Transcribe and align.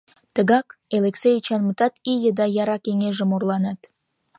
Тыгак 0.35 0.67
Элексей 0.95 1.35
Эчанмытат 1.39 1.93
ий 2.11 2.19
еда 2.29 2.45
яра 2.61 2.77
кеҥежым 2.85 3.29
орланат. 3.35 3.79